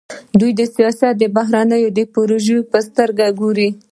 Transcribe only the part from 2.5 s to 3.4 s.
په سترګه